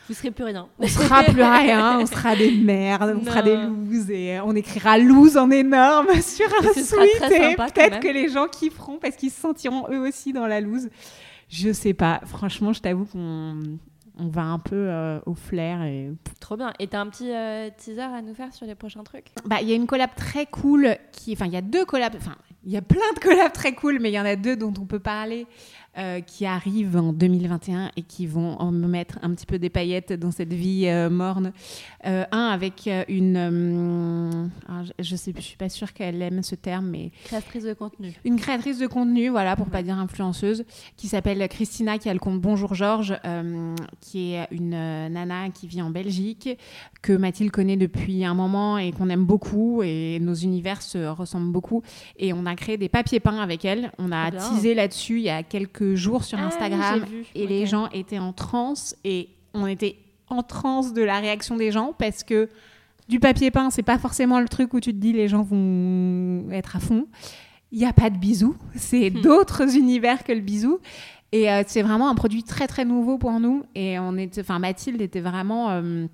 [0.08, 0.70] Vous serez plus rien.
[0.80, 4.98] On sera plus rien, on sera des merdes, on sera des looses et on écrira
[4.98, 9.42] loose en énorme sur un très et peut-être que les gens kifferont parce qu'ils se
[9.42, 10.90] sentiront eux aussi dans la loose.
[11.50, 13.78] Je sais pas, franchement, je t'avoue qu'on
[14.20, 16.74] on va un peu euh, au flair et Trop bien.
[16.80, 19.28] Et t'as un petit euh, teaser à nous faire sur les prochains trucs?
[19.46, 22.16] Bah il y a une collab très cool qui enfin il y a deux collabs
[22.16, 22.36] enfin
[22.66, 24.74] il y a plein de collabs très cool mais il y en a deux dont
[24.80, 25.46] on peut parler
[25.98, 29.72] euh, qui arrivent en 2021 et qui vont en me mettre un petit peu des
[29.72, 31.54] paillettes dans cette vie euh, morne.
[32.06, 37.12] Euh, un avec une, alors, je, je suis pas sûre qu'elle aime ce terme, mais
[37.24, 38.14] Créatrice de contenu.
[38.26, 40.66] une créatrice de contenu, voilà, pour pas dire influenceuse,
[40.98, 43.18] qui s'appelle Christina, qui a le compte Bonjour Georges,
[44.00, 46.60] qui est une nana qui vit en Belgique,
[47.02, 51.52] que Mathilde connaît depuis un moment et qu'on aime beaucoup, et nos univers se ressemblent
[51.52, 51.82] beaucoup.
[52.18, 53.92] Et on a créé des papiers peints avec elle.
[53.98, 57.26] On a teasé là-dessus il y a quelques jours sur Ah Instagram, vu.
[57.36, 59.98] et les gens étaient en transe, et on était
[60.30, 62.50] en transe de la réaction des gens, parce que
[63.08, 66.52] du papier peint, c'est pas forcément le truc où tu te dis les gens vont
[66.52, 67.08] être à fond.
[67.72, 69.22] Il n'y a pas de bisous, c'est Hmm.
[69.22, 70.80] d'autres univers que le bisou.
[71.34, 73.64] Et euh, c'est vraiment un produit très très nouveau pour nous.
[73.76, 76.08] Et on était, enfin Mathilde était vraiment euh,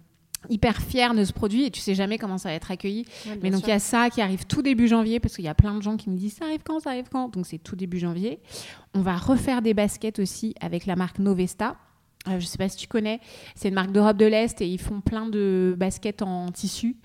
[0.49, 1.65] hyper fière de ce produit.
[1.65, 3.06] Et tu sais jamais comment ça va être accueilli.
[3.25, 5.49] Ouais, Mais donc il y a ça qui arrive tout début janvier parce qu'il y
[5.49, 7.29] a plein de gens qui me disent ça arrive quand, ça arrive quand?
[7.29, 8.39] Donc c'est tout début janvier.
[8.93, 11.77] On va refaire des baskets aussi avec la marque Novesta.
[12.27, 13.19] Euh, je sais pas si tu connais,
[13.53, 16.95] c'est une marque d'Europe de l'Est et ils font plein de baskets en tissu.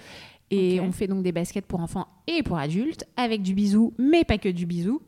[0.50, 4.24] Et on fait donc des baskets pour enfants et pour adultes avec du bisou, mais
[4.24, 5.02] pas que du bisou.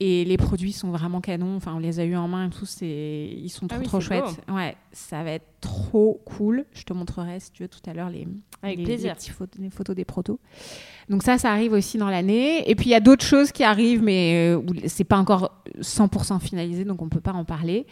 [0.00, 1.54] Et les produits sont vraiment canons.
[1.54, 2.66] Enfin, on les a eu en main et tout.
[2.80, 4.42] Ils sont Ah trop oui, trop chouettes.
[4.48, 6.66] Ouais, ça va être trop cool.
[6.74, 8.28] Je te montrerai si tu veux tout à l'heure les,
[8.62, 9.14] Avec les, plaisir.
[9.26, 10.38] les photos, les photos des protos.
[11.08, 12.68] Donc ça, ça arrive aussi dans l'année.
[12.70, 16.38] Et puis il y a d'autres choses qui arrivent, mais euh, c'est pas encore 100%
[16.40, 17.86] finalisé, donc on peut pas en parler.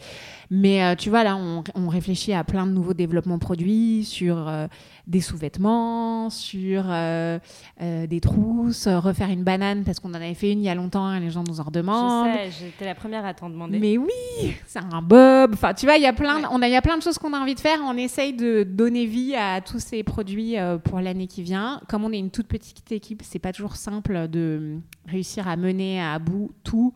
[0.50, 4.48] Mais euh, tu vois, là, on, on réfléchit à plein de nouveaux développements produits sur
[4.48, 4.66] euh,
[5.06, 7.38] des sous-vêtements, sur euh,
[7.80, 11.12] des trousses, refaire une banane parce qu'on en avait fait une il y a longtemps
[11.14, 12.28] et les gens nous en redemandent.
[12.32, 13.78] Je sais, j'étais la première à t'en demander.
[13.78, 15.52] Mais oui, c'est un bob.
[15.54, 16.48] Enfin, tu vois, il y a plein, Ouais.
[16.52, 17.80] on a, il y a plein de choses qu'on a envie de faire.
[17.84, 21.80] On essaye de donner vie à tous ces produits euh, pour l'année qui vient.
[21.88, 26.02] Comme on est une toute petite équipe, c'est pas toujours simple de réussir à mener
[26.02, 26.94] à bout tout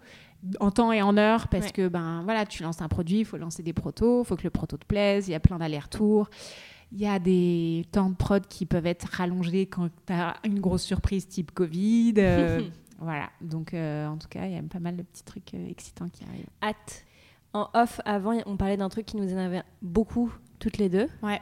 [0.61, 1.73] en temps et en heure parce Ouais.
[1.73, 4.43] que ben voilà, tu lances un produit, il faut lancer des protos, il faut que
[4.45, 6.29] le proto te plaise, il y a plein d'allers-retours.
[6.93, 10.61] Il y a des temps de prod qui peuvent être rallongés quand tu as une
[10.61, 12.15] grosse surprise type Covid.
[12.19, 12.61] euh,
[13.01, 16.09] voilà, donc euh, en tout cas, il y a pas mal de petits trucs excitants
[16.09, 16.47] qui arrivent.
[16.63, 17.05] hâte.
[17.55, 21.09] En off, avant, on parlait d'un truc qui nous énervait beaucoup, toutes les deux.
[21.23, 21.41] Ouais.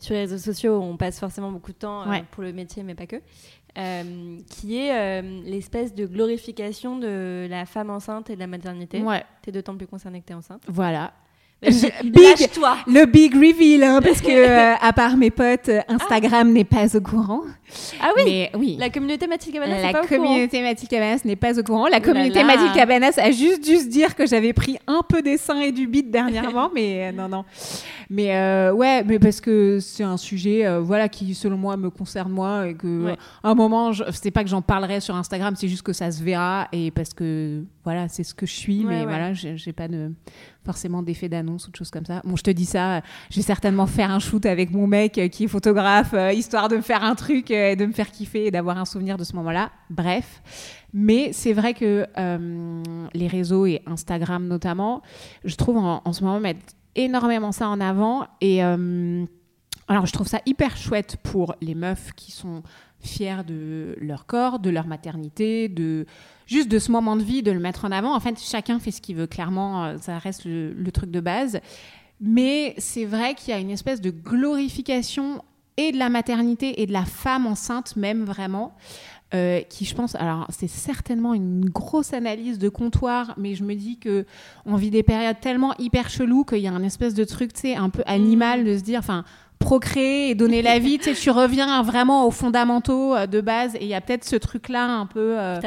[0.00, 2.94] Sur les réseaux sociaux, on passe forcément beaucoup de temps euh, pour le métier, mais
[2.94, 3.16] pas que.
[3.78, 9.00] Euh, qui est euh, l'espèce de glorification de la femme enceinte et de la maternité.
[9.00, 10.62] Ouais, T'es d'autant plus concernée que t'es enceinte.
[10.66, 11.12] voilà.
[11.62, 12.78] big, toi.
[12.86, 17.00] le big reveal, hein, parce que à part mes potes, euh, Instagram n'est pas au
[17.00, 17.42] courant.
[18.00, 18.76] Ah oui, oui.
[18.78, 21.88] La communauté Mathilde Cabanas La pas communauté Mathilde Cabanas n'est pas au courant.
[21.88, 25.36] La communauté Mathilde Cabanas a juste dû se dire que j'avais pris un peu des
[25.36, 27.44] seins et du bit dernièrement, mais non, non.
[28.08, 28.30] Mais
[28.70, 32.74] ouais, mais parce que c'est un sujet, voilà, qui selon moi me concerne moi et
[32.74, 36.22] que un moment, c'est pas que j'en parlerai sur Instagram, c'est juste que ça se
[36.22, 40.10] verra et parce que voilà, c'est ce que je suis, mais voilà, j'ai pas de
[40.64, 42.20] forcément d'effet d'annonce ou de choses comme ça.
[42.24, 45.28] Bon, je te dis ça, je vais certainement faire un shoot avec mon mec euh,
[45.28, 48.10] qui est photographe, euh, histoire de me faire un truc euh, et de me faire
[48.10, 49.70] kiffer et d'avoir un souvenir de ce moment-là.
[49.90, 50.42] Bref.
[50.92, 52.06] Mais c'est vrai que
[53.14, 55.02] les réseaux et Instagram notamment,
[55.44, 56.60] je trouve en, ce moment mettre
[56.96, 58.26] énormément ça en avant.
[58.40, 58.60] Et
[59.90, 62.62] alors, je trouve ça hyper chouette pour les meufs qui sont
[63.00, 66.06] fières de leur corps, de leur maternité, de
[66.46, 68.14] juste de ce moment de vie, de le mettre en avant.
[68.14, 71.60] En fait, chacun fait ce qu'il veut, clairement, euh, ça reste le, truc de base.
[72.20, 75.42] Mais c'est vrai qu'il y a une espèce de glorification
[75.88, 78.74] et de la maternité et de la femme enceinte même vraiment.
[79.32, 83.74] Euh, qui je pense, alors c'est certainement une grosse analyse de comptoir, mais je me
[83.74, 84.26] dis que
[84.66, 87.60] on vit des périodes tellement hyper cheloues qu'il y a un espèce de truc, tu
[87.60, 89.24] sais, un peu animal de se dire, enfin,
[89.60, 93.76] procréer et donner la vie, tu, sais, tu reviens vraiment aux fondamentaux euh, de base
[93.76, 95.60] et il y a peut-être ce truc-là un peu euh,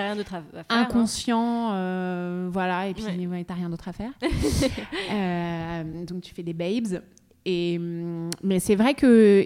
[0.67, 3.45] inconscient, euh, voilà, et puis ouais.
[3.45, 4.12] t'as rien d'autre à faire.
[6.06, 7.02] donc tu fais des babes.
[7.47, 9.45] Mm, mais c'est vrai que,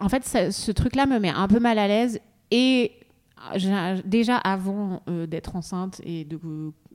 [0.00, 2.20] en fait, ce truc-là me met un peu mal à l'aise.
[2.50, 2.92] Et
[4.04, 6.38] déjà avant d'être enceinte et de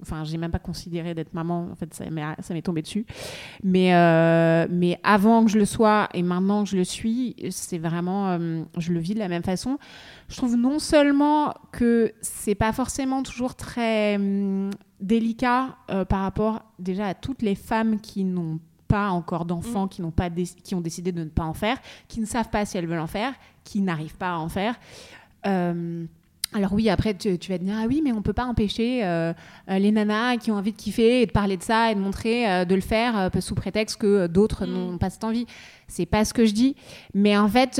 [0.01, 1.69] enfin j'ai même pas considéré d'être maman.
[1.71, 3.05] En fait ça m'est tombé dessus.
[3.63, 7.77] Mais euh, mais avant que je le sois et maintenant que je le suis c'est
[7.77, 9.77] vraiment euh, je le vis de la même façon.
[10.29, 16.63] Je trouve non seulement que c'est pas forcément toujours très hum, délicat euh, par rapport
[16.79, 18.59] déjà à toutes les femmes qui n'ont
[18.91, 19.89] pas encore d'enfants, mm.
[19.89, 21.77] qui n'ont pas qui ont décidé de ne pas en faire,
[22.07, 24.75] qui ne savent pas si elles veulent en faire, qui n'arrivent pas à en faire.
[26.53, 29.31] Alors oui, après, tu, vas te dire, ah oui, mais on peut pas empêcher euh,
[29.69, 31.99] euh, les nanas qui ont envie de kiffer et de parler de ça et de
[31.99, 34.73] montrer, euh, de le faire sous prétexte que d'autres mm.
[34.73, 35.45] n'ont pas cette envie.
[35.91, 36.75] C'est pas ce que je dis.
[37.13, 37.77] Mais en fait,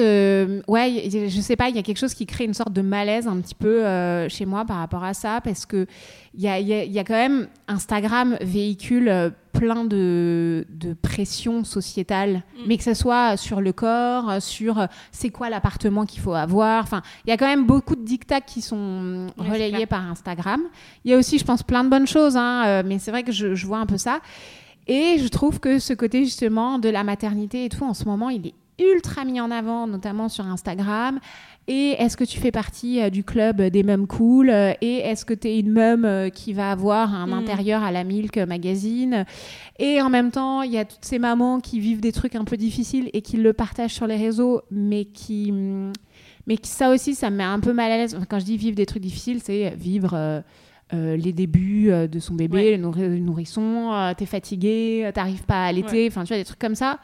[0.68, 3.28] ouais, je sais pas, il y a quelque chose qui crée une sorte de malaise
[3.28, 3.84] un petit peu
[4.30, 5.86] chez moi par rapport à ça parce que
[6.34, 12.62] il y a, y a, quand même Instagram véhicule plein de, de pression sociétale, mm.
[12.68, 16.84] mais que ce soit sur le corps, sur euh, c'est quoi l'appartement qu'il faut avoir.
[16.84, 20.62] Enfin, il y a quand même beaucoup de dictats qui sont relayés par Instagram.
[21.06, 23.24] Il y a aussi, je pense, plein de bonnes choses, hein, euh, mais c'est vrai
[23.24, 24.20] que je, je vois un peu ça.
[24.88, 28.30] Et je trouve que ce côté justement de la maternité et tout, en ce moment,
[28.30, 31.20] il est ultra mis en avant, notamment sur Instagram.
[31.68, 34.50] Et est-ce que tu fais partie euh, du club des mêmes cool?
[34.50, 37.34] Et est-ce que tu es une meum euh, qui va avoir un mm.
[37.34, 39.26] intérieur à la Milk Magazine?
[39.78, 42.46] Et en même temps, il y a toutes ces mamans qui vivent des trucs un
[42.46, 45.52] peu difficiles et qui le partagent sur les réseaux, mais qui.
[45.52, 45.94] Mm,
[46.48, 48.18] mais ça aussi, ça me met un peu mal à l'aise.
[48.28, 50.44] quand je dis vivre des trucs difficiles, c'est vivre.
[50.94, 56.24] Euh, les débuts de son bébé, le nourrisson, t'es fatigué, t'arrives pas à allaiter, enfin
[56.24, 57.00] tu vois des trucs comme ça.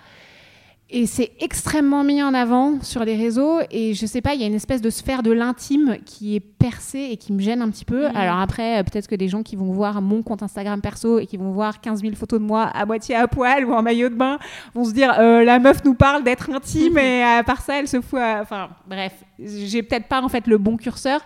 [0.89, 3.59] Et c'est extrêmement mis en avant sur les réseaux.
[3.71, 6.39] Et je sais pas, il y a une espèce de sphère de l'intime qui est
[6.39, 8.07] percée et qui me gêne un petit peu.
[8.07, 8.15] Mhm.
[8.15, 11.25] Alors après, euh, peut-être que des gens qui vont voir mon compte Instagram perso et
[11.25, 14.07] qui vont voir 15 000 photos de moi à moitié à poil ou en maillot
[14.07, 14.39] de bain
[14.73, 17.89] vont se dire euh, la meuf nous parle d'être intime et à part ça, elle
[17.89, 18.19] se fout.
[18.21, 21.19] Enfin, bref, j'ai peut-être pas en fait le bon curseur.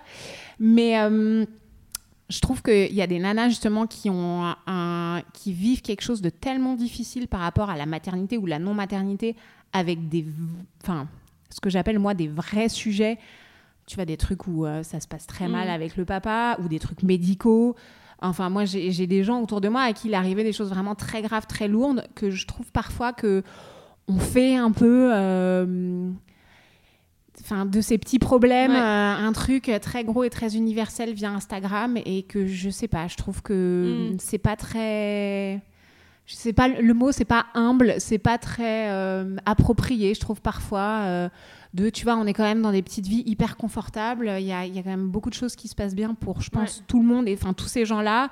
[0.60, 1.00] Mais.
[1.00, 1.45] Euh,
[2.32, 6.22] je trouve qu'il y a des nanas justement qui, ont un, qui vivent quelque chose
[6.22, 9.36] de tellement difficile par rapport à la maternité ou la non-maternité
[9.74, 10.26] avec des,
[10.82, 11.08] enfin,
[11.50, 13.17] ce que j'appelle moi des vrais sujets.
[13.86, 15.72] Tu vois, des trucs où euh, ça se passe très mal mm.
[15.72, 17.76] avec le papa ou des trucs médicaux.
[18.22, 20.96] Enfin, moi, j'ai des gens autour de moi à qui il arrivait des choses vraiment
[20.96, 23.44] très graves, très lourdes, que je trouve parfois que
[24.08, 25.10] on fait un peu.
[25.12, 26.12] Euh,
[27.39, 31.98] enfin de ces petits problèmes, euh, un truc très gros et très universel via Instagram
[32.06, 34.17] et que je sais pas, je trouve que mm.
[34.20, 35.62] c'est pas très
[36.26, 40.41] je sais pas le mot c'est pas humble, c'est pas très euh, approprié, je trouve
[40.41, 41.30] parfois euh,
[41.74, 44.52] de tu vois, on est quand même dans des petites vies hyper confortables, il y
[44.52, 46.84] a, y a, quand même beaucoup de choses qui se passent bien pour je pense
[46.88, 48.30] tout le monde et enfin tous ces gens-là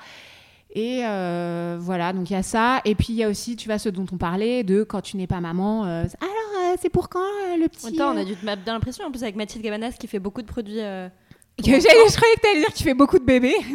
[0.71, 2.82] et euh, voilà, donc il y a ça.
[2.86, 5.17] Et puis il y a aussi, tu vois, ce dont on parlait, de quand tu
[5.17, 5.86] n'es pas maman.
[5.86, 7.25] Euh, alors, euh, c'est pour quand
[7.58, 9.93] le petit Attends, on a dû te mettre bien l'impression, en plus avec Mathilde Gabanas
[9.93, 10.79] qui fait beaucoup de produits.
[11.60, 13.55] je croyais que tu allais dire que tu fais beaucoup de bébés.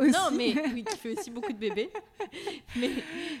[0.00, 1.90] Non, mais oui, tu fais aussi beaucoup de bébés.
[2.76, 2.90] mais,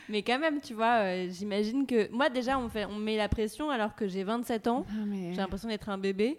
[0.08, 2.10] mais quand même, tu vois, j'imagine que.
[2.12, 4.86] Moi, déjà, on, fait, on met la pression alors que j'ai 27 ans.
[4.88, 6.38] Ah, j'ai l'impression d'être un bébé.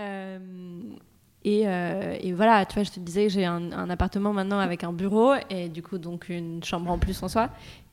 [0.00, 0.38] Euh,
[1.46, 5.34] et, voilà, tu vois, je te disais que j'ai un, appartement maintenant avec un bureau
[5.48, 7.50] et du coup donc une chambre en plus en soi.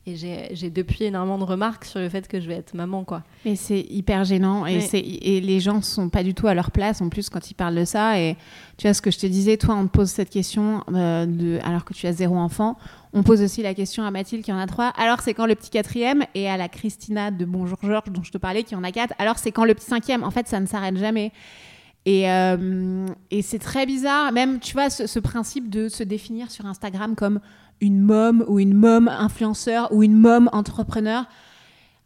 [0.08, 3.22] et j'ai depuis énormément de remarques sur le fait que je vais être maman, quoi.
[3.46, 7.00] Mais c'est hyper gênant et, et les gens sont pas du tout à leur place
[7.00, 8.20] en plus quand ils parlent de ça.
[8.20, 8.36] Et
[8.78, 11.60] tu vois ce que je te disais, toi, on te pose cette question euh, de,
[11.64, 12.76] alors que tu as zéro enfant.
[13.14, 14.88] On pose aussi la question à Mathilde qui en a trois.
[14.98, 18.32] Alors c'est quand le petit quatrième et à la Christina de Bonjour Georges dont je
[18.32, 19.14] te parlais qui en a quatre.
[19.20, 20.24] Alors c'est quand le petit cinquième.
[20.24, 21.32] En fait, ça ne s'arrête jamais.
[22.06, 26.52] Et, euh, et c'est très bizarre, même, tu vois, ce, ce, principe de se définir
[26.52, 27.40] sur Instagram comme
[27.80, 31.26] une mom ou une mom influenceur ou une mom entrepreneur.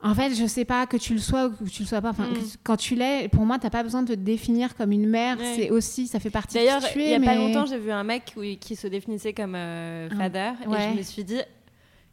[0.03, 2.11] En fait, je sais pas que tu le sois ou que tu le sois pas.
[2.11, 2.37] Enfin, mm.
[2.63, 5.37] quand tu l'es, pour moi, t'as pas besoin de te définir comme une mère.
[5.55, 6.55] C'est aussi, ça fait partie.
[6.55, 10.09] D'ailleurs, il y a pas longtemps, j'ai vu un mec qui se définissait comme euh,
[10.11, 11.39] father et je me suis dit,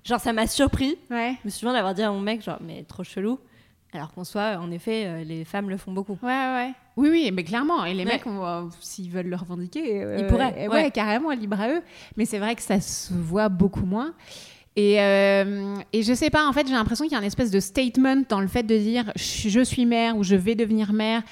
[0.02, 0.96] genre, ça m'a surpris.
[1.10, 1.36] Ouais.
[1.42, 3.38] Je me souviens d'avoir dit à mon mec, genre, mais trop chelou.
[3.94, 6.18] Alors qu'en soit, en effet, euh, les femmes le font beaucoup.
[6.22, 6.72] Ouais, ouais.
[6.96, 7.84] Oui, oui, mais clairement.
[7.84, 8.24] Et les mecs,
[8.80, 10.68] s'ils veulent le revendiquer, euh, ils pourraient.
[10.68, 11.82] Ouais, carrément, libre à eux.
[12.16, 14.12] Mais c'est vrai que ça se voit beaucoup moins.
[14.76, 17.50] Et, euh, et je sais pas, en fait, j'ai l'impression qu'il y a un espèce
[17.50, 21.22] de statement dans le fait de dire je suis mère ou je vais devenir mère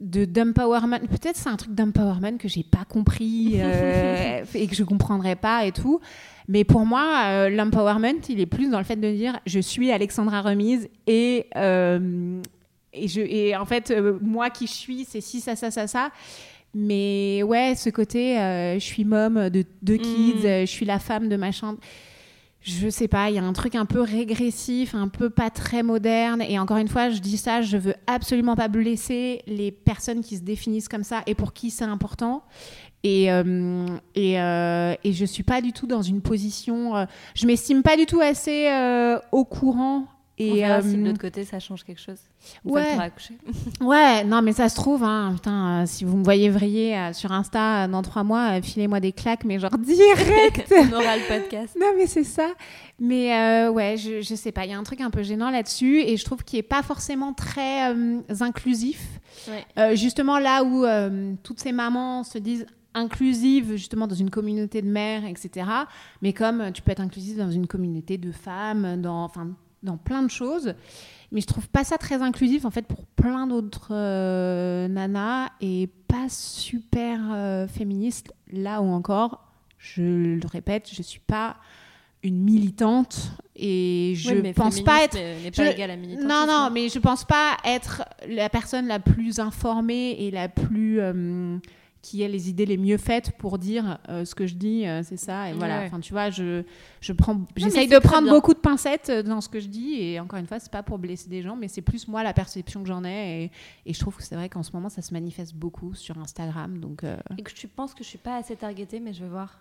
[0.00, 1.00] de d'empowerment.
[1.00, 5.66] Peut-être c'est un truc d'empowerment que j'ai pas compris euh, et que je comprendrai pas
[5.66, 6.00] et tout.
[6.48, 9.92] Mais pour moi, euh, l'empowerment, il est plus dans le fait de dire je suis
[9.92, 12.40] Alexandra Remise et, euh,
[12.92, 16.10] et, je, et en fait, moi qui je suis, c'est si, ça, ça, ça, ça.
[16.74, 18.34] Mais ouais, ce côté,
[18.74, 20.60] je suis mom de deux kids, mm.
[20.60, 21.78] je suis la femme de ma chambre
[22.68, 25.82] je sais pas, il y a un truc un peu régressif, un peu pas très
[25.82, 26.42] moderne.
[26.42, 30.36] Et encore une fois, je dis ça, je veux absolument pas blesser les personnes qui
[30.36, 32.42] se définissent comme ça et pour qui c'est important.
[33.04, 36.96] Et, euh, et, euh, et, je suis pas du tout dans une position.
[36.96, 38.68] Euh, je m'estime pas du tout assez
[39.30, 40.06] au courant
[40.40, 42.20] et On si de l'autre côté ça change quelque chose.
[42.64, 42.96] ouais.
[43.80, 47.88] ouais, non mais ça se trouve, hein, putain, si vous me voyez vriller sur Insta
[47.88, 50.72] dans trois mois, filez-moi des claques, mais genre direct.
[50.72, 51.76] On aura le podcast.
[51.80, 52.48] non mais c'est ça.
[53.00, 56.00] Mais ouais, je, je sais pas, il y a un truc un peu gênant là-dessus
[56.00, 57.94] et je trouve qu'il est pas forcément très
[58.40, 59.00] inclusif.
[59.46, 59.96] Ouais.
[59.96, 60.84] justement là où
[61.42, 62.66] toutes ces mamans se disent
[62.98, 65.68] inclusive justement dans une communauté de mères, etc.
[66.22, 69.48] Mais comme tu peux être inclusive dans une communauté de femmes, dans, enfin,
[69.82, 70.74] dans plein de choses.
[71.30, 75.88] Mais je trouve pas ça très inclusif en fait pour plein d'autres euh, nanas et
[76.08, 79.44] pas super euh, féministe là où encore.
[79.76, 81.56] Je le répète, je suis pas
[82.22, 85.16] une militante et je ne pense pas être
[86.20, 91.00] non non mais je pense pas être la personne la plus informée et la plus
[91.00, 91.58] euh,
[92.02, 95.02] qui ait les idées les mieux faites pour dire euh, ce que je dis, euh,
[95.02, 95.50] c'est ça.
[95.50, 95.82] Et voilà.
[95.82, 96.62] Enfin, tu vois, je,
[97.00, 99.94] je prends, j'essaye de prendre beaucoup de pincettes euh, dans ce que je dis.
[99.94, 102.32] Et encore une fois, c'est pas pour blesser des gens, mais c'est plus moi la
[102.32, 103.44] perception que j'en ai.
[103.44, 103.50] Et,
[103.86, 106.78] et, je trouve que c'est vrai qu'en ce moment, ça se manifeste beaucoup sur Instagram.
[106.78, 107.02] Donc,
[107.36, 109.60] Et que tu penses que je suis pas assez targetée, mais je vais voir.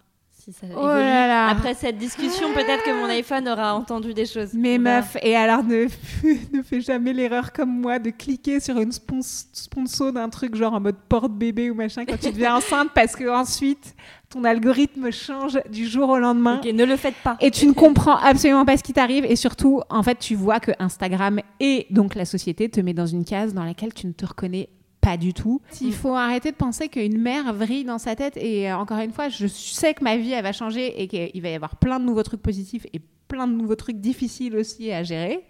[0.78, 4.54] Oh Après cette discussion, peut-être que mon iPhone aura entendu des choses.
[4.54, 5.88] Mais meuf, et alors ne,
[6.54, 10.80] ne fais jamais l'erreur comme moi de cliquer sur une sponsor d'un truc genre en
[10.80, 13.96] mode porte-bébé ou machin quand tu deviens enceinte parce que ensuite
[14.30, 16.62] ton algorithme change du jour au lendemain.
[16.64, 17.38] Ok, ne le faites pas.
[17.42, 20.60] Et tu ne comprends absolument pas ce qui t'arrive et surtout, en fait, tu vois
[20.60, 24.12] que Instagram et donc la société te met dans une case dans laquelle tu ne
[24.12, 24.70] te reconnais
[25.08, 25.62] pas du tout.
[25.80, 28.36] Il faut arrêter de penser qu'une mère vrille dans sa tête.
[28.36, 31.42] Et euh, encore une fois, je sais que ma vie, elle va changer et qu'il
[31.42, 34.92] va y avoir plein de nouveaux trucs positifs et plein de nouveaux trucs difficiles aussi
[34.92, 35.46] à gérer.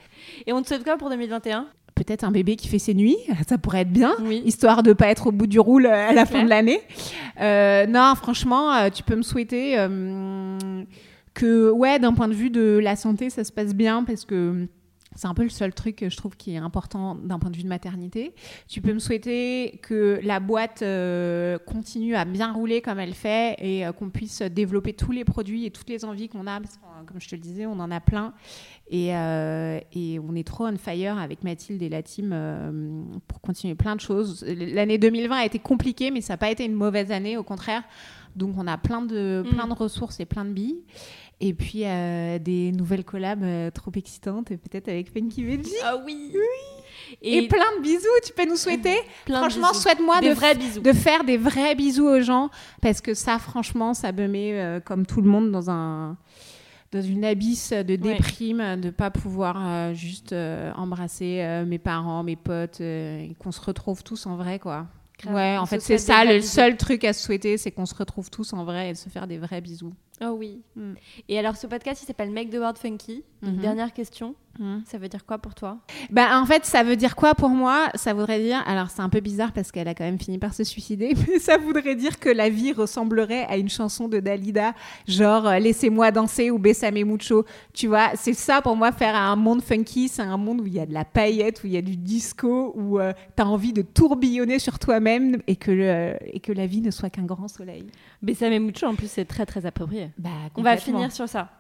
[0.46, 1.66] Et on te souhaite quoi pour 2021
[1.96, 3.18] Peut-être un bébé qui fait ses nuits,
[3.50, 4.14] ça pourrait être bien,
[4.46, 6.80] histoire de pas être au bout du roule à la fin de l'année.
[7.42, 9.76] Euh, non, franchement, euh, tu peux me souhaiter
[11.34, 14.68] que, ouais, d'un point de vue de la santé, ça se passe bien parce que
[15.18, 17.58] c'est un peu le seul truc que je trouve qui est important d'un point de
[17.58, 18.36] vue de maternité.
[18.68, 23.56] Tu peux me souhaiter que la boîte euh, continue à bien rouler comme elle fait
[23.58, 26.62] et euh, qu'on puisse développer tous les produits et toutes les envies qu'on a.
[26.62, 28.34] Parce que, comme je te le disais, on en a plein.
[28.90, 32.36] Et, euh, et, on est trop on fire avec Mathilde et la team
[33.28, 34.46] pour continuer plein de choses.
[34.48, 37.84] L'année 2020 a été compliquée, mais ça n'a pas été une mauvaise année, au contraire.
[38.38, 40.84] Donc on a plein de, plein de ressources et plein de billes.
[41.40, 45.72] Et puis euh, des nouvelles collabs euh, trop excitantes, peut-être avec Funky Veggie.
[45.84, 46.32] Ah oui.
[46.34, 47.14] Oui.
[47.22, 48.98] Et, plein de bisous, tu peux nous souhaiter.
[49.28, 52.50] Franchement, souhaite-moi de, de, faire des vrais bisous aux gens,
[52.82, 56.18] parce que ça, franchement, ça me met, euh, comme tout le monde, dans un
[56.94, 62.80] dans une abysse de déprime, de de pas pouvoir juste embrasser mes parents, mes potes,
[62.80, 64.88] et qu'on se retrouve tous en vrai, quoi.
[65.26, 68.30] Ouais, en fait, c'est ça, le seul truc à se souhaiter, c'est qu'on se retrouve
[68.30, 69.94] tous en vrai et de se faire des vrais bisous.
[70.22, 70.62] Oh oui.
[70.76, 70.94] Mm.
[71.30, 73.24] Et alors, ce podcast, il s'appelle Make the World Funky.
[73.42, 73.58] Mhm.
[73.62, 74.36] dernière question.
[74.60, 74.80] Hmm.
[74.88, 75.78] Ça veut dire quoi pour toi?
[76.10, 77.90] Bah, En fait, ça veut dire quoi pour moi?
[77.94, 80.56] Ça voudrait dire, alors c'est un peu bizarre parce qu'elle a quand même fini par
[80.56, 84.74] se suicider, mais ça voudrait dire que la vie ressemblerait à une chanson de Dalida,
[85.08, 87.46] genre euh, Laissez-moi danser ou Bessame mucho.
[87.74, 90.74] Tu vois, c'est ça pour moi, faire un monde funky, c'est un monde où il
[90.74, 93.48] y a de la paillette, où il y a du disco, où euh, tu as
[93.48, 97.26] envie de tourbillonner sur toi-même et, que le, et que la vie ne soit qu'un
[97.26, 97.86] grand soleil.
[98.22, 100.10] Bessame mucho, en plus, c'est très très approprié.
[100.18, 101.52] Bah, On va finir sur ça.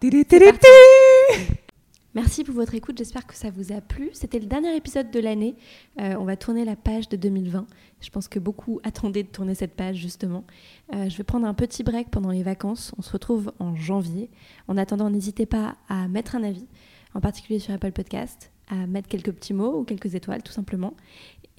[2.18, 4.10] Merci pour votre écoute, j'espère que ça vous a plu.
[4.14, 5.56] C'était le dernier épisode de l'année.
[6.02, 7.68] Euh, on va tourner la page de 2020.
[8.02, 10.44] Je pense que beaucoup attendaient de tourner cette page justement.
[10.96, 12.92] Euh, je vais prendre un petit break pendant les vacances.
[12.98, 14.32] On se retrouve en janvier.
[14.68, 16.66] En attendant, n'hésitez pas à mettre un avis,
[17.14, 20.96] en particulier sur Apple Podcast, à mettre quelques petits mots ou quelques étoiles tout simplement.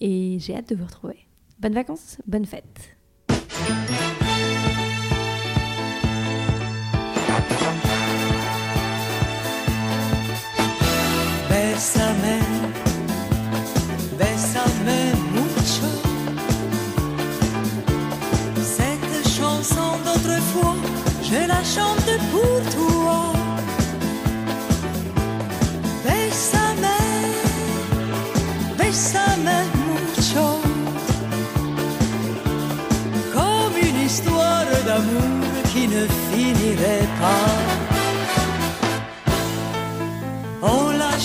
[0.01, 1.29] Et j'ai hâte de vous retrouver.
[1.61, 2.97] Bonnes vacances, bonnes fêtes.
[11.49, 12.41] Bésame,
[14.19, 14.97] bésame
[15.35, 15.91] mucho.
[18.77, 20.77] Cette chanson d'autrefois,
[21.23, 23.33] je la chante pour toi.
[26.05, 26.97] Bésame,
[28.79, 30.49] bésame mucho.
[33.33, 35.48] Comme une histoire d'amour
[35.79, 37.79] qui ne finirait pas.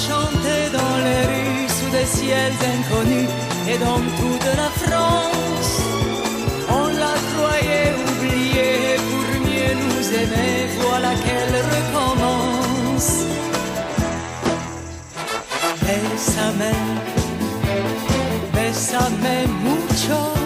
[0.09, 3.29] chanter dans les rues sous des ciels inconnus
[3.71, 5.73] et dans toute la France.
[6.79, 13.11] On la croyait oubliée pour mieux nous aimer, voilà qu'elle recommence.
[15.85, 16.73] Bésame,
[18.55, 20.42] bésame mucho.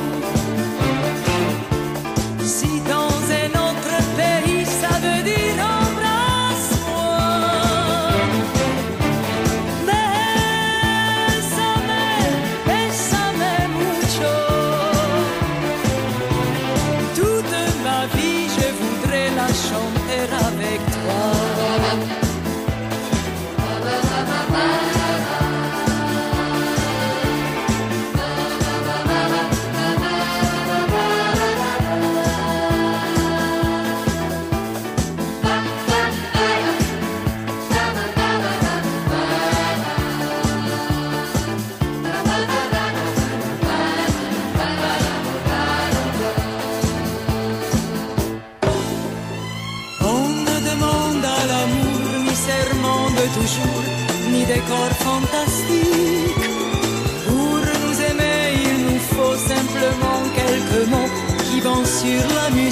[54.47, 56.45] Décor fantastique.
[57.27, 61.11] Pour nous aimer, il nous faut simplement quelques mots
[61.45, 62.66] qui vont sur la musique.